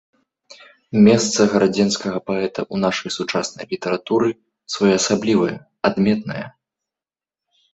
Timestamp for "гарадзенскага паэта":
1.51-2.61